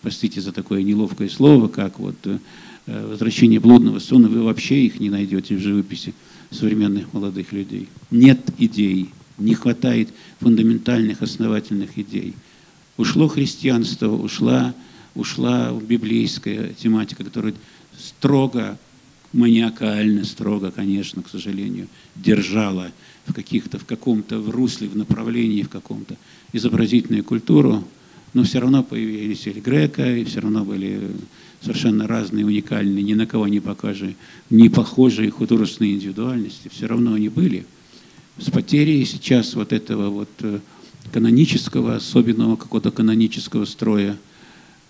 [0.00, 2.38] простите за такое неловкое слово, как вот э,
[2.86, 6.14] «Возвращение блудного сына», вы вообще их не найдете в живописи
[6.50, 7.88] современных молодых людей.
[8.10, 10.08] Нет идей, не хватает
[10.40, 12.34] фундаментальных, основательных идей.
[12.96, 14.74] Ушло христианство, ушла,
[15.14, 17.54] ушла библейская тематика, которая
[17.98, 18.78] строго,
[19.32, 22.90] маниакально, строго, конечно, к сожалению, держала
[23.26, 26.16] в каких-то, в каком-то, в русле, в направлении, в каком-то
[26.52, 27.84] изобразительную культуру,
[28.34, 31.00] но все равно появились Эль Грека, и все равно были
[31.60, 34.16] совершенно разные, уникальные, ни на кого не покажи,
[34.50, 37.66] не похожие художественные индивидуальности, все равно они были.
[38.38, 40.58] С потерей сейчас вот этого вот э,
[41.12, 44.16] канонического, особенного какого-то канонического строя,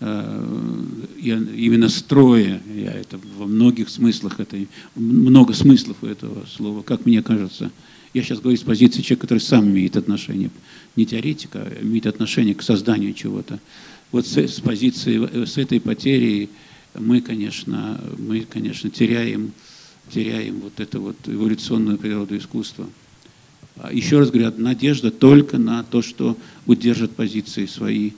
[0.03, 4.57] э, именно строя, я это во многих смыслах, это
[4.95, 7.71] много смыслов у этого слова, как мне кажется.
[8.13, 10.51] Я сейчас говорю с позиции человека, который сам имеет отношение,
[10.95, 13.59] не теоретика, а имеет отношение к созданию чего-то.
[14.11, 16.49] Вот с, с позиции, с этой потерей
[16.99, 19.51] мы, конечно, мы, конечно, теряем,
[20.11, 22.87] теряем вот эту вот эволюционную природу искусства.
[23.77, 26.37] А еще раз говорю, надежда только на то, что
[26.67, 28.11] удержат позиции свои,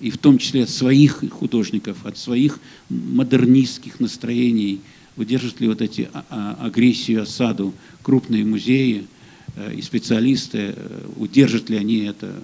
[0.00, 2.58] и в том числе от своих художников, от своих
[2.88, 4.80] модернистских настроений,
[5.16, 9.06] удержат ли вот эти а, а, агрессию, осаду крупные музеи
[9.56, 12.34] э, и специалисты, э, удержат ли они это,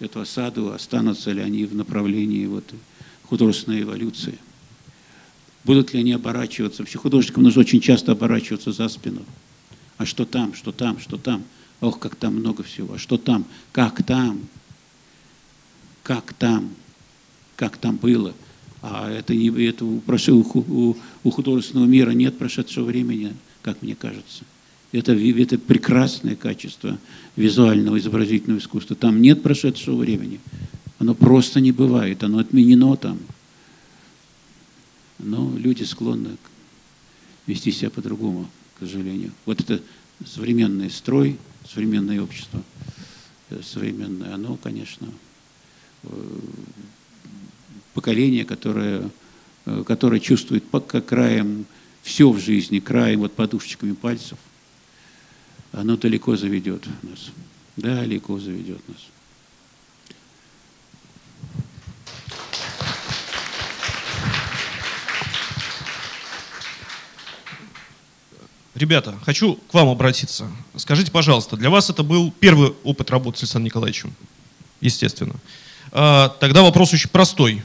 [0.00, 2.64] эту осаду, останутся ли они в направлении вот
[3.24, 4.38] художественной эволюции.
[5.64, 6.82] Будут ли они оборачиваться?
[6.82, 9.22] Вообще художникам нужно очень часто оборачиваться за спину.
[9.98, 11.44] А что там, что там, что там?
[11.80, 12.94] Ох, как там много всего.
[12.94, 13.44] А что там?
[13.70, 14.40] Как там?
[16.02, 16.70] Как там?
[17.62, 18.34] Как там было?
[18.82, 24.42] А это не это у, у, у художественного мира нет прошедшего времени, как мне кажется.
[24.90, 26.98] Это, это прекрасное качество
[27.36, 28.96] визуального изобразительного искусства.
[28.96, 30.40] Там нет прошедшего времени.
[30.98, 32.24] Оно просто не бывает.
[32.24, 33.20] Оно отменено там.
[35.20, 36.30] Но люди склонны
[37.46, 39.30] вести себя по-другому, к сожалению.
[39.46, 39.80] Вот это
[40.26, 41.38] современный строй,
[41.72, 42.60] современное общество,
[43.50, 45.06] э, современное, оно, конечно,
[46.02, 46.08] э,
[47.94, 49.10] поколение, которое,
[49.66, 51.66] э, которое чувствует как краем
[52.02, 54.38] все в жизни, краем вот подушечками пальцев,
[55.72, 57.30] оно далеко заведет нас.
[57.76, 58.98] Далеко заведет нас.
[68.74, 70.50] Ребята, хочу к вам обратиться.
[70.76, 74.14] Скажите, пожалуйста, для вас это был первый опыт работы с Александром Николаевичем?
[74.80, 75.34] Естественно.
[75.92, 77.62] А, тогда вопрос очень простой.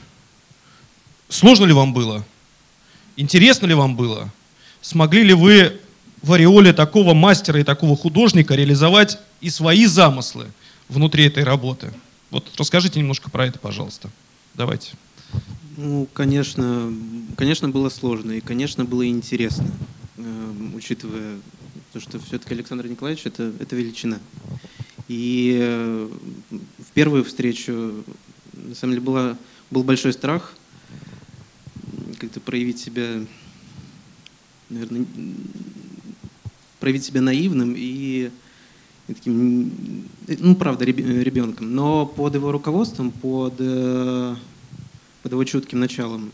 [1.28, 2.24] Сложно ли вам было?
[3.16, 4.32] Интересно ли вам было?
[4.80, 5.78] Смогли ли вы
[6.22, 10.46] в ореоле такого мастера и такого художника реализовать и свои замыслы
[10.88, 11.92] внутри этой работы?
[12.30, 14.10] Вот расскажите немножко про это, пожалуйста.
[14.54, 14.92] Давайте.
[15.76, 16.92] Ну, конечно,
[17.36, 19.70] конечно, было сложно и, конечно, было интересно.
[20.16, 21.36] Эм, учитывая
[21.92, 24.18] то, что все-таки Александр Николаевич это, это величина.
[25.08, 26.08] И э,
[26.50, 28.04] в первую встречу,
[28.52, 29.36] на самом деле, была,
[29.70, 30.54] был большой страх
[32.18, 33.24] как-то проявить себя,
[34.68, 35.06] наверное,
[36.80, 38.30] проявить себя наивным и,
[39.08, 39.72] и таким,
[40.26, 41.74] ну, правда, ребенком.
[41.74, 44.36] Но под его руководством, под, э,
[45.22, 46.30] под его чутким началом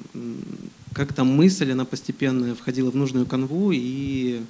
[0.92, 4.42] как-то мысль, она постепенно входила в нужную канву и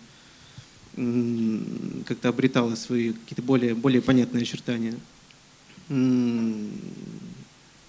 [2.07, 4.95] как-то обретала свои какие-то более, более понятные очертания.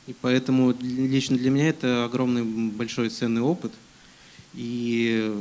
[0.07, 3.71] И поэтому лично для меня это огромный большой ценный опыт.
[4.53, 5.35] И,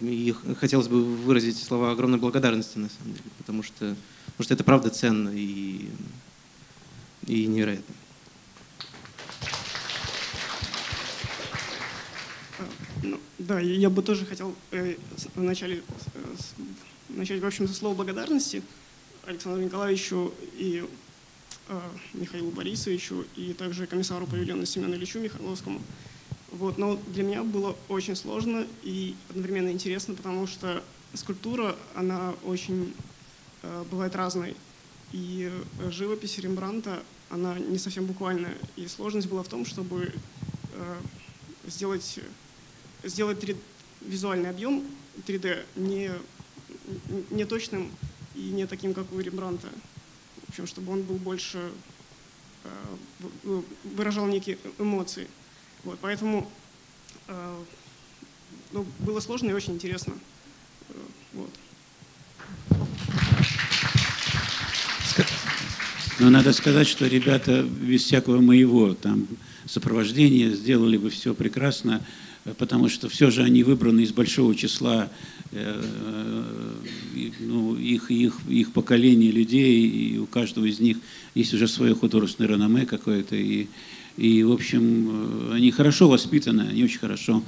[0.00, 4.62] и хотелось бы выразить слова огромной благодарности, на самом деле, потому что, потому что это
[4.62, 5.88] правда ценно и,
[7.26, 7.94] и невероятно.
[13.02, 14.94] Ну, да, я бы тоже хотел э,
[15.34, 15.82] вначале
[16.14, 16.20] э,
[17.08, 18.62] начать, в общем, со слова благодарности
[19.26, 20.86] Александру Николаевичу и э,
[22.14, 25.80] Михаилу Борисовичу, и также комиссару павильона Семену Ильичу Михайловскому.
[26.50, 30.82] Вот, но для меня было очень сложно и одновременно интересно, потому что
[31.14, 32.92] скульптура, она очень
[33.62, 34.56] э, бывает разной.
[35.12, 38.56] И э, живопись Рембранта, она не совсем буквальная.
[38.76, 40.12] И сложность была в том, чтобы
[40.74, 40.96] э,
[41.68, 42.20] сделать
[43.04, 43.56] сделать 3,
[44.02, 44.84] визуальный объем
[45.26, 46.10] 3D не,
[47.30, 47.90] не точным
[48.34, 49.68] и не таким, как у Рембранта.
[50.50, 51.70] Общем, чтобы он был больше,
[52.64, 55.28] э, выражал некие эмоции.
[55.84, 56.50] Вот, поэтому
[57.28, 57.56] э,
[58.72, 60.14] ну, было сложно и очень интересно.
[60.88, 60.92] Э,
[61.34, 61.50] вот.
[66.18, 69.28] Но надо сказать, что ребята без всякого моего там
[69.66, 72.04] сопровождения сделали бы все прекрасно.
[72.58, 75.10] потому что все же они выбраны из большого числа
[77.40, 80.98] ну, их, их, их поколения людей, и у каждого из них
[81.34, 83.66] есть уже свое художественное реноме какое-то, и,
[84.16, 87.42] и, в общем, они хорошо воспитаны, они очень хорошо,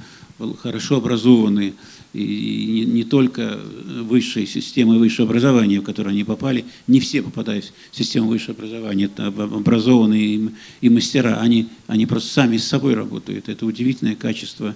[0.61, 1.73] хорошо образованы,
[2.13, 3.59] и не, не только
[4.01, 9.05] высшей системы высшего образования, в которую они попали, не все попадают в систему высшего образования,
[9.05, 10.49] это образованные и,
[10.81, 13.49] и мастера, они, они просто сами с собой работают.
[13.49, 14.75] Это удивительное качество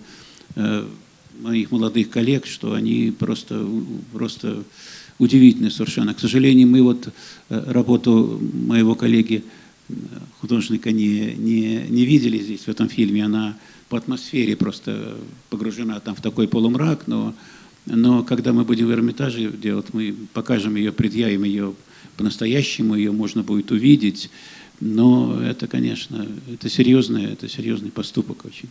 [0.55, 0.87] э,
[1.41, 3.67] моих молодых коллег, что они просто,
[4.13, 4.63] просто
[5.19, 6.13] удивительные совершенно.
[6.13, 7.09] К сожалению, мы вот
[7.49, 9.43] э, работу моего коллеги
[9.89, 9.93] э,
[10.39, 13.25] художника не, не, не видели здесь, в этом фильме.
[13.25, 13.57] Она
[13.89, 15.17] по атмосфере просто
[15.49, 17.33] погружена там в такой полумрак, но,
[17.85, 21.73] но когда мы будем в Эрмитаже делать, мы покажем ее, предъявим ее
[22.17, 24.29] по-настоящему, ее можно будет увидеть,
[24.79, 28.69] но это, конечно, это серьезный, это серьезный поступок очень.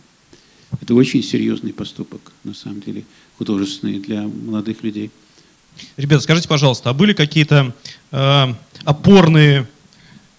[0.81, 3.03] Это очень серьезный поступок, на самом деле,
[3.37, 5.11] художественный для молодых людей.
[5.95, 7.73] Ребята, скажите, пожалуйста, а были какие-то
[8.11, 8.53] э,
[8.83, 9.67] опорные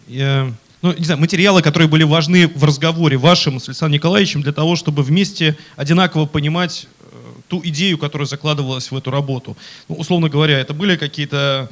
[0.09, 0.51] э,
[0.83, 4.77] ну, не знаю, материалы, которые были важны в разговоре вашим с Александром Николаевичем для того,
[4.77, 7.07] чтобы вместе одинаково понимать э,
[7.49, 9.57] ту идею, которая закладывалась в эту работу.
[9.89, 11.71] Ну, условно говоря, это были какие-то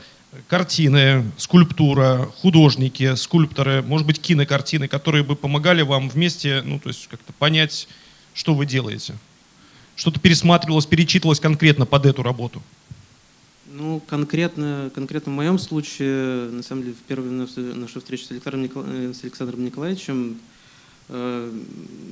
[0.48, 7.06] картины, скульптура, художники, скульпторы, может быть, кинокартины, которые бы помогали вам вместе, ну, то есть
[7.08, 7.88] как-то понять,
[8.36, 9.16] что вы делаете.
[9.96, 12.62] Что-то пересматривалось, перечитывалось конкретно под эту работу.
[13.72, 18.62] Ну, конкретно, конкретно в моем случае, на самом деле, в первую нашу встречу с Александром,
[18.62, 18.84] Никол...
[18.86, 20.38] Э, с Александром Николаевичем
[21.08, 21.52] э,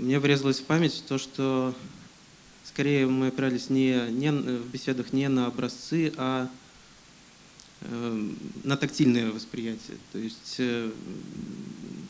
[0.00, 1.74] мне врезалось в память то, что
[2.64, 6.48] скорее мы опирались не, не в беседах не на образцы, а
[8.64, 9.98] на тактильное восприятие.
[10.12, 10.90] То есть э,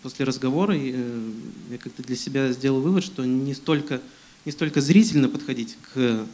[0.03, 1.31] после разговора э,
[1.71, 4.01] я как-то для себя сделал вывод, что не столько,
[4.45, 6.27] не столько зрительно подходить к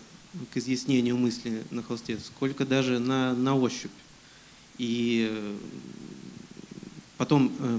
[0.53, 3.91] к изъяснению мысли на холсте, сколько даже на, на ощупь.
[4.79, 5.57] И э,
[7.17, 7.79] потом, э,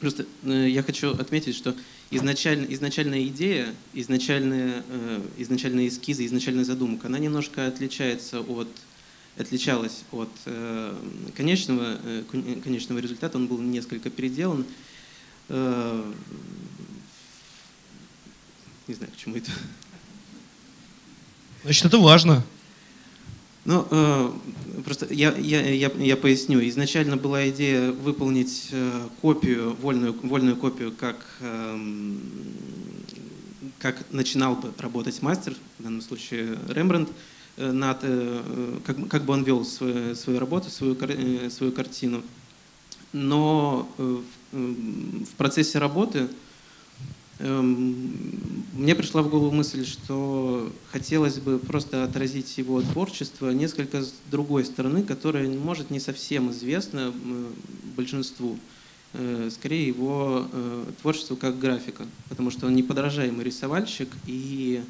[0.00, 1.76] просто э, я хочу отметить, что
[2.10, 4.82] изначально, изначальная идея, изначальная,
[5.36, 8.68] изначальная эскизы, изначальная задумка, она немножко отличается от
[9.36, 10.30] отличалась от
[11.34, 11.96] конечного,
[12.62, 14.66] конечного результата, он был несколько переделан.
[15.48, 15.54] Не
[18.94, 19.50] знаю, к чему это.
[21.62, 22.44] Значит, это важно.
[23.64, 24.32] Ну, э,
[24.84, 26.60] просто я, я, я, я поясню.
[26.68, 31.78] Изначально была идея выполнить э, копию, вольную, вольную копию, как, э,
[33.78, 37.12] как начинал бы работать мастер, в данном случае Рембрандт, э,
[37.56, 42.22] над, э, как, как бы он вел свою, свою работу, свою, э, свою картину.
[43.12, 44.02] Но э,
[44.52, 46.28] в, э, процессе работы
[47.44, 48.06] Эм,
[48.74, 54.64] мне пришла в голову мысль, что хотелось бы просто отразить его творчество несколько с другой
[54.64, 57.12] стороны, которая, может, не совсем известна
[57.96, 58.58] большинству.
[59.14, 64.80] Э, скорее его э, творчество как графика, потому что он неподражаемый рисовальщик, и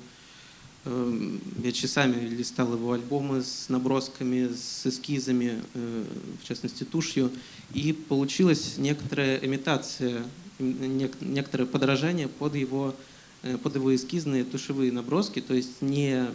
[0.84, 6.04] я часами листал его альбомы с набросками, с эскизами, э,
[6.42, 7.30] в частности тушью,
[7.72, 10.24] и получилась некоторая имитация
[10.62, 12.94] некоторое подражание под его,
[13.42, 15.40] э, под его эскизные тушевые наброски.
[15.40, 16.26] То есть не...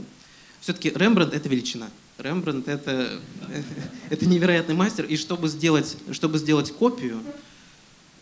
[0.62, 1.90] Все-таки Рембрандт— это величина.
[2.18, 3.20] Рембрандт— это,
[4.10, 5.06] это невероятный мастер.
[5.06, 7.22] И чтобы сделать, чтобы сделать копию,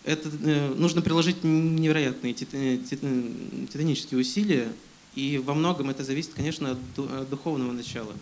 [0.04, 4.68] это э, нужно приложить невероятные титанические усилия.
[5.16, 8.14] И во многом это зависит, конечно, от духовного начала.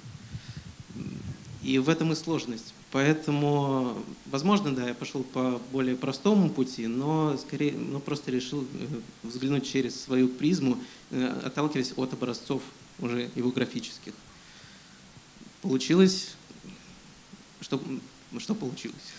[1.64, 2.74] И в этом и сложность.
[2.92, 8.88] Поэтому, возможно, да, я пошел по более простому пути, но скорее, ну, просто решил э,
[9.24, 10.78] взглянуть через свою призму,
[11.10, 12.62] э, отталкиваясь от образцов
[13.00, 14.14] уже его графических.
[15.64, 16.36] Получилось,
[17.62, 17.82] что,
[18.38, 19.14] что получилось.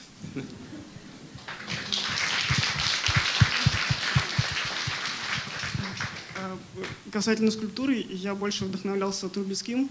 [7.13, 9.89] Касательно скульптуры, я больше вдохновлялся Трубецким,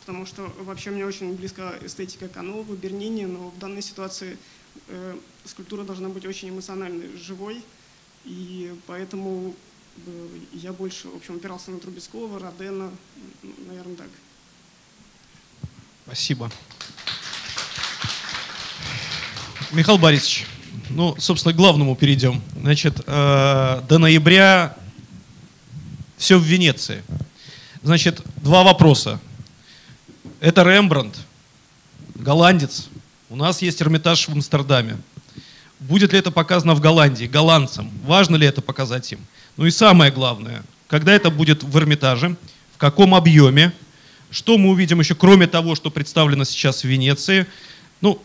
[0.00, 4.38] потому что вообще мне очень близка эстетика Канова, Бернини, но в данной ситуации
[4.88, 7.62] э, скульптура должна быть очень эмоциональной, живой,
[8.24, 9.54] и поэтому
[10.06, 12.90] э, я больше, в общем, опирался на Трубецкого, Родена,
[13.66, 14.08] наверное, так.
[16.06, 16.50] Спасибо.
[19.72, 20.46] Михаил Борисович,
[20.88, 22.40] ну, собственно, к главному перейдем.
[22.58, 24.74] Значит, э, до ноября
[26.18, 27.02] все в Венеции.
[27.82, 29.20] Значит, два вопроса.
[30.40, 31.16] Это Рембрандт,
[32.14, 32.88] голландец.
[33.30, 34.98] У нас есть Эрмитаж в Амстердаме.
[35.80, 37.90] Будет ли это показано в Голландии, голландцам?
[38.04, 39.20] Важно ли это показать им?
[39.56, 42.36] Ну и самое главное, когда это будет в Эрмитаже,
[42.74, 43.72] в каком объеме,
[44.30, 47.46] что мы увидим еще, кроме того, что представлено сейчас в Венеции.
[48.00, 48.20] Ну,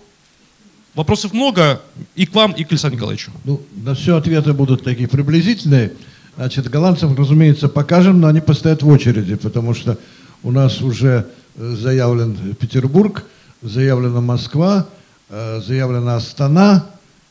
[0.96, 1.82] вопросов много
[2.16, 3.32] и к вам, и к Александру Николаевичу.
[3.46, 5.94] Ну, на все ответы будут такие приблизительные.
[6.36, 10.00] Значит, голландцам, разумеется, покажем, но они постоят в очереди, потому что
[10.42, 13.24] у нас уже э, заявлен Петербург,
[13.62, 14.88] заявлена Москва,
[15.30, 16.88] э, заявлена Астана,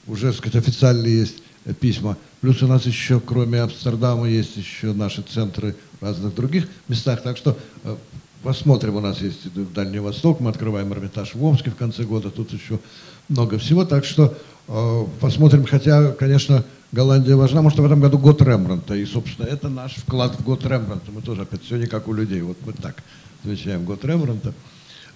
[0.07, 1.43] уже, так сказать, официально есть
[1.81, 2.17] письма.
[2.41, 7.25] Плюс у нас еще, кроме Амстердама, есть еще наши центры в разных других местах.
[7.25, 7.97] Так что э,
[8.45, 12.53] посмотрим, у нас есть Дальний Восток, мы открываем Эрмитаж в Омске в конце года, тут
[12.53, 12.79] еще
[13.29, 13.85] много всего.
[13.85, 14.37] Так что
[15.21, 18.95] посмотрим, хотя, конечно, Голландия важна, может, в этом году год Рембранта.
[18.95, 21.11] И, собственно, это наш вклад в год Рембранта.
[21.11, 22.43] Мы тоже опять не как у людей.
[22.43, 23.03] Вот мы так
[23.43, 24.53] отвечаем год Рембранта.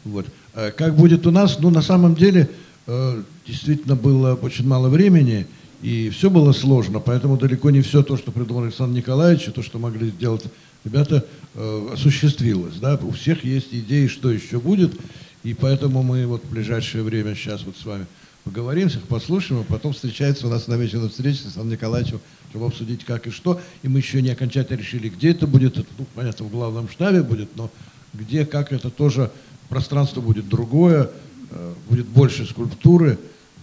[0.04, 0.26] Вот.
[0.54, 1.58] Э, как будет у нас?
[1.58, 2.48] Ну, на самом деле,
[2.86, 5.46] э, действительно было очень мало времени,
[5.82, 9.62] и все было сложно, поэтому далеко не все то, что придумал Александр Николаевич, и то,
[9.62, 10.44] что могли сделать
[10.82, 12.76] ребята, э, осуществилось.
[12.76, 12.98] Да?
[13.02, 14.98] У всех есть идеи, что еще будет,
[15.44, 18.06] и поэтому мы вот в ближайшее время сейчас вот с вами
[18.46, 22.20] поговорим, всех послушаем, а потом встречается у нас на намечена встреча с Александром Николаевичем,
[22.50, 23.60] чтобы обсудить как и что.
[23.82, 25.76] И мы еще не окончательно решили, где это будет.
[25.76, 27.70] Это, ну, понятно, в главном штабе будет, но
[28.14, 29.32] где, как это тоже,
[29.68, 31.10] пространство будет другое,
[31.50, 33.18] э, будет больше скульптуры,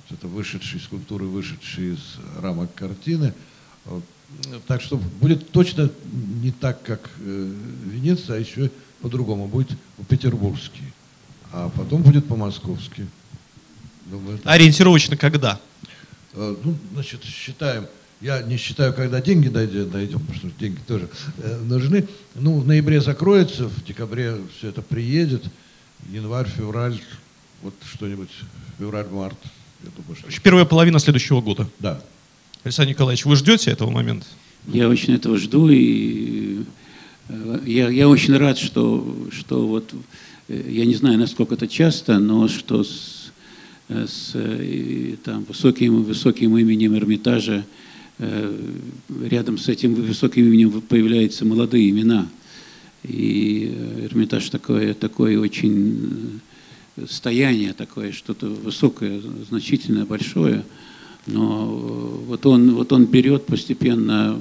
[0.09, 3.33] это вышедшие скульптуры, вышедшие из рамок картины.
[4.67, 5.89] Так что будет точно
[6.41, 7.53] не так, как э,
[7.85, 8.69] Венеция, а еще
[9.01, 9.47] по-другому.
[9.47, 10.83] Будет по-петербургски,
[11.53, 13.07] а потом будет по-московски.
[14.05, 15.59] Думаю, Ориентировочно когда?
[16.33, 17.87] Э, ну, значит, считаем.
[18.21, 22.07] Я не считаю, когда деньги дойдем, дойдем потому что деньги тоже э, нужны.
[22.35, 25.43] Ну, в ноябре закроется, в декабре все это приедет.
[26.09, 26.99] Январь, февраль,
[27.61, 28.29] вот что-нибудь,
[28.79, 29.37] февраль-март.
[29.83, 30.41] Я думаю, что...
[30.41, 31.67] Первая половина следующего года.
[31.79, 32.01] Да.
[32.63, 34.25] Александр Николаевич, вы ждете этого момента?
[34.67, 36.63] Я очень этого жду, и
[37.27, 39.93] э, я, я очень рад, что, что вот,
[40.47, 43.22] я не знаю, насколько это часто, но что с Э,
[43.89, 47.65] с э, там, высоким, высоким именем Эрмитажа,
[48.19, 48.59] э,
[49.25, 52.27] рядом с этим высоким именем появляются молодые имена.
[53.03, 56.39] И Эрмитаж такое, такое очень
[57.09, 60.63] стояние такое, что-то высокое, значительное, большое.
[61.25, 61.65] Но
[62.27, 64.39] вот он, вот он берет постепенно,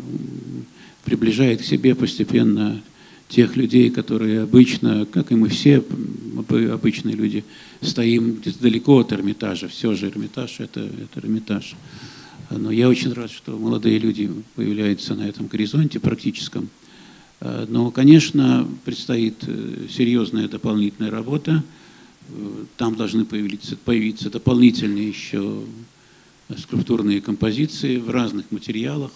[1.04, 2.80] приближает к себе постепенно
[3.32, 5.82] тех людей, которые обычно, как и мы все
[6.70, 7.44] обычные люди,
[7.80, 9.68] стоим где-то далеко от Эрмитажа.
[9.68, 11.74] Все же Эрмитаж это, это Эрмитаж.
[12.50, 16.68] Но я очень рад, что молодые люди появляются на этом горизонте практическом.
[17.40, 21.64] Но, конечно, предстоит э, серьезная дополнительная работа.
[22.76, 25.64] Там должны появиться, появиться дополнительные еще
[26.56, 29.10] скульптурные композиции в разных материалах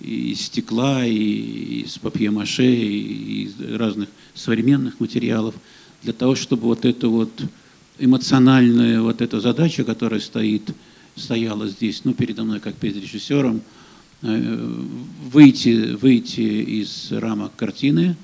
[0.00, 5.54] и из стекла, и из папье-маше, и из разных современных материалов,
[6.02, 7.30] для того, чтобы вот эта вот
[7.98, 10.70] эмоциональная вот эта задача, которая стоит,
[11.16, 13.60] стояла здесь, ну, передо мной, как перед режиссером,
[14.22, 14.74] э,
[15.32, 16.40] выйти, выйти
[16.80, 18.16] из рамок картины,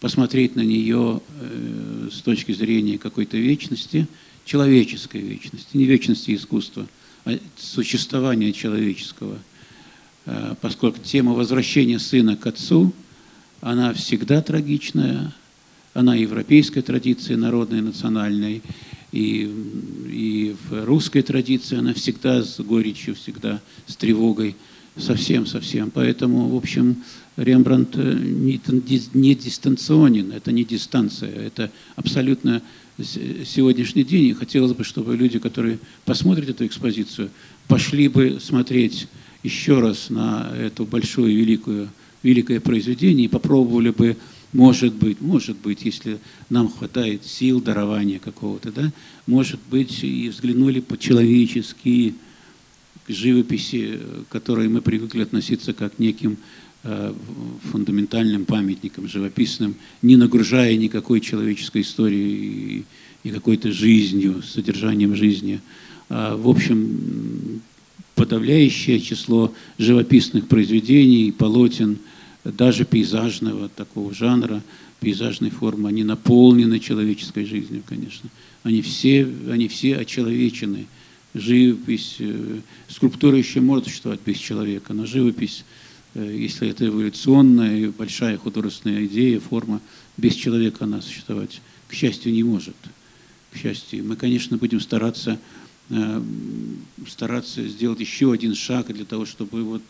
[0.00, 4.06] посмотреть на нее э, с точки зрения какой-то вечности,
[4.44, 6.86] человеческой вечности, не вечности искусства,
[7.24, 9.38] а существования человеческого–
[10.60, 12.92] поскольку тема возвращения сына к отцу,
[13.60, 15.32] она всегда трагичная,
[15.94, 18.62] она европейской традиции, народной, национальной,
[19.12, 19.50] и,
[20.10, 24.56] и в русской традиции она всегда с горечью, всегда с тревогой,
[24.96, 25.90] совсем-совсем.
[25.90, 26.96] Поэтому, в общем,
[27.36, 28.60] Рембрандт э, не,
[29.14, 32.62] не дистанционен, это не дистанция, это абсолютно
[32.98, 34.26] сегодняшний день.
[34.26, 37.30] И хотелось бы, чтобы люди, которые посмотрят эту экспозицию,
[37.66, 39.08] пошли бы смотреть
[39.44, 41.90] еще раз на эту большую великую,
[42.22, 44.16] великое произведение и попробовали бы,
[44.52, 46.18] может быть, может быть, если
[46.48, 48.90] нам хватает сил, дарования какого-то, да,
[49.26, 52.14] может быть, и взглянули по-человечески
[53.06, 56.38] к живописи, к которой мы привыкли относиться как неким
[56.82, 57.12] э,
[57.70, 62.84] фундаментальным памятникам живописным, не нагружая никакой человеческой историей
[63.24, 65.60] и какой-то жизнью, содержанием жизни.
[66.08, 67.53] А, в общем,
[68.14, 71.98] подавляющее число живописных произведений, полотен,
[72.44, 74.62] даже пейзажного такого жанра,
[75.00, 78.30] пейзажной формы, они наполнены человеческой жизнью, конечно.
[78.62, 80.86] Они все, они все очеловечены.
[81.34, 85.64] Живопись, э, скульптура еще может существовать без человека, но живопись,
[86.14, 89.80] э, если это эволюционная большая художественная идея, форма,
[90.16, 92.76] без человека она существовать, к счастью, не может.
[93.52, 95.38] К счастью, мы, конечно, будем стараться
[97.06, 99.82] стараться сделать еще один шаг для того, чтобы вот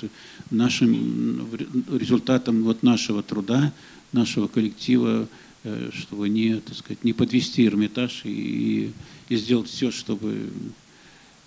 [0.50, 1.48] нашим
[1.88, 3.72] результатом вот нашего труда
[4.14, 5.28] нашего коллектива,
[5.64, 8.92] э, чтобы не, так сказать, не подвести Эрмитаж и,
[9.28, 10.50] и сделать все, чтобы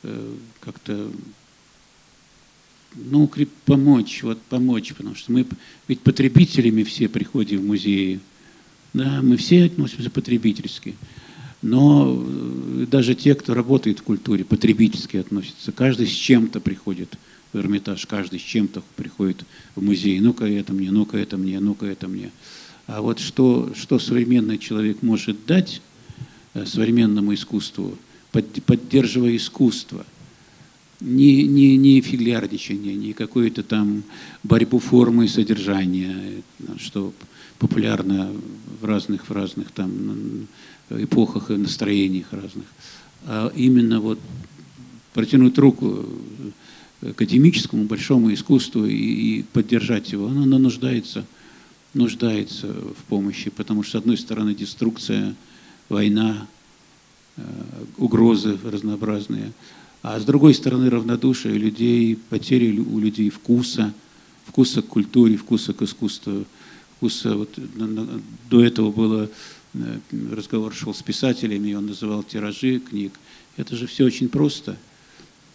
[0.03, 1.09] э, как-то
[2.95, 3.29] ну,
[3.65, 5.45] помочь, вот помочь, потому что мы
[5.87, 8.19] ведь потребителями все приходим в музеи.
[8.93, 10.95] Да, мы все относимся потребительски.
[11.67, 15.73] Но э, даже те, кто работает в культуре, потребительски относятся.
[15.73, 17.17] Каждый с чем-то приходит
[17.51, 19.43] в Эрмитаж, каждый с чем-то приходит
[19.75, 20.17] в музей.
[20.21, 22.31] Ну-ка это мне, ну-ка это мне, ну-ка это мне.
[22.85, 25.81] А вот что, что современный человек может дать
[26.53, 27.97] э, современному искусству,
[28.31, 30.05] поддерживая искусство–
[30.99, 34.03] не, не, не фиглярничание, не какую-то там
[34.43, 36.41] борьбу формы и содержания,
[36.77, 37.13] что
[37.59, 38.31] популярно
[38.81, 40.47] в разных, в разных там
[40.89, 42.65] эпохах и настроениях разных,
[43.25, 44.19] а именно вот
[45.13, 46.05] протянуть руку
[47.01, 48.95] академическому большому искусству и,
[49.39, 51.25] и поддержать его, оно, оно нуждается,
[51.93, 55.35] нуждается в помощи, потому что, с одной стороны, деструкция,
[55.89, 56.47] война,
[57.35, 57.41] э,
[57.97, 59.51] угрозы разнообразные,
[60.01, 63.93] а с другой стороны, равнодушие людей, потери у людей вкуса,
[64.45, 66.45] вкуса к культуре, вкуса к искусству,
[66.95, 67.49] вкуса, вот,
[68.49, 69.29] до этого было,
[70.31, 73.19] разговор шел с писателями, и он называл тиражи книг.
[73.57, 74.77] Это же все очень просто,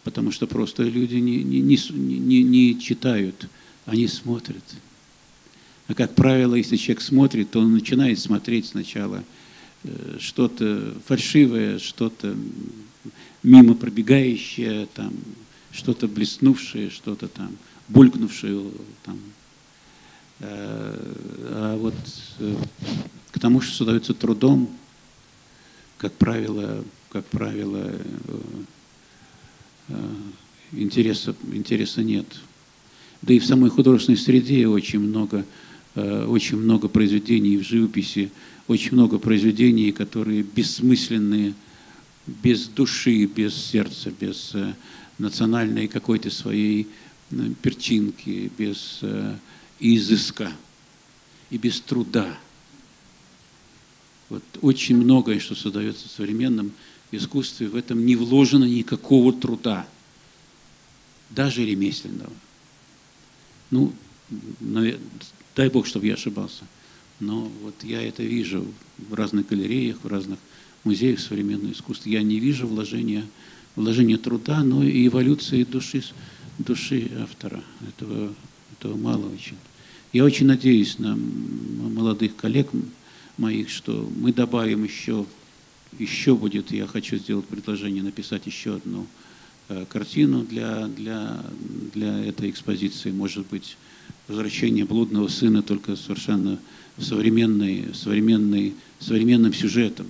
[0.05, 1.79] потому что просто люди не, не, не,
[2.19, 3.49] не, не читают,
[3.87, 4.65] они смотрят.
[5.89, 9.23] А как правило, если человек смотрит, то он начинает смотреть сначала
[9.85, 12.37] э, что-то фальшивое, что-то
[13.43, 15.13] мимо пробегающее, там,
[15.73, 17.51] что-то блеснувшее, что-то там,
[17.89, 18.71] булькнувшее,
[19.05, 19.19] там.
[20.43, 20.97] Э,
[21.51, 21.95] а вот
[22.41, 22.57] э,
[23.31, 24.69] к тому, что создается трудом,
[25.99, 27.93] как правило, как правило,
[29.89, 29.95] э,
[30.73, 32.27] интереса, интереса нет.
[33.23, 35.45] Да и в самой художественной среде очень много,
[35.95, 38.33] очень много произведений в живописи,
[38.67, 41.55] очень много произведений, которые бессмысленные,
[42.27, 44.55] без души, без сердца, без
[45.19, 46.89] национальной какой-то своей
[47.63, 49.03] перчинки, без
[49.83, 50.53] э, изыска
[51.51, 52.39] и без труда.
[54.29, 56.73] Вот очень многое, что создается в современном
[57.11, 59.87] искусстве, в этом не вложено никакого труда,
[61.31, 62.33] даже ремесленного.
[63.71, 63.93] Ну,
[65.55, 66.65] дай Бог, чтобы я ошибался.
[67.21, 68.67] Но вот я это вижу
[68.99, 70.39] в разных галереях, в разных
[70.85, 72.09] музеях современного искусства.
[72.09, 73.25] Я не вижу вложения,
[73.77, 76.03] вложения труда, но и эволюции души,
[76.59, 77.63] души автора.
[77.89, 78.35] Этого,
[78.79, 79.57] этого мало очень.
[80.13, 82.69] Я очень надеюсь на молодых коллег
[83.39, 85.25] моих, что мы добавим еще,
[85.99, 89.07] еще будет, я хочу сделать предложение написать еще одну
[89.69, 91.43] э, картину для, для,
[91.95, 93.11] для этой экспозиции.
[93.11, 93.79] Может быть,
[94.29, 96.59] возвращение блудного сына только совершенно
[96.99, 100.07] современный, современный, современным сюжетом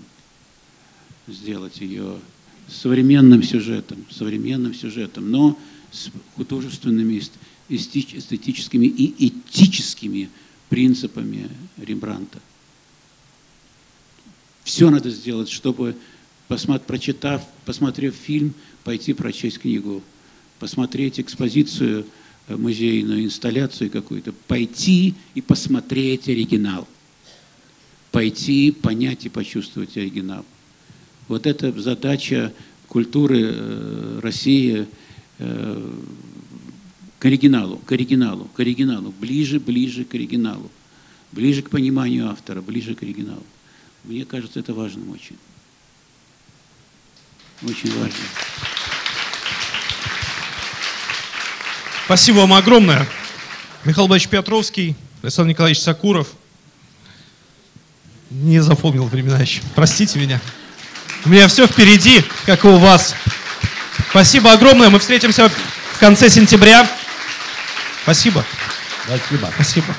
[1.29, 2.17] сделать ее
[2.69, 5.59] современным сюжетом, современным сюжетом, но
[5.91, 7.23] с художественными,
[7.73, 10.29] эстетическими и этическими
[10.69, 12.41] принципами Рембранта.
[14.65, 15.97] Все надо сделать, чтобы,
[16.49, 18.55] посмотри, прочитав, посмотрев фильм,
[18.85, 20.03] пойти прочесть книгу,
[20.59, 22.07] посмотреть экспозицию
[22.47, 26.87] э, музейную, инсталляцию какую-то, пойти и посмотреть оригинал,
[28.13, 30.45] пойти, понять и почувствовать оригинал.
[31.29, 32.53] Вот это задача
[32.89, 34.87] культуры э, России
[35.39, 35.93] э,
[37.23, 40.69] к оригиналу, к оригиналу, к оригиналу, ближе, ближе к оригиналу,
[41.31, 43.47] ближе к пониманию автора, ближе к оригиналу.
[44.03, 45.37] Мне кажется, это важным очень.
[47.63, 48.17] Очень важно.
[52.07, 53.07] Спасибо вам огромное.
[53.85, 56.27] Михаил Борисович Петровский, Александр Николаевич Сакуров.
[58.31, 59.63] Не запомнил времена еще.
[59.77, 60.41] Простите меня.
[61.25, 63.15] У меня все впереди, как и у вас.
[64.11, 64.91] Спасибо огромное.
[64.91, 66.91] Мы встретимся в конце сентября.
[68.03, 68.45] Спасибо.
[69.05, 69.53] Спасибо.
[69.55, 69.97] Спасибо.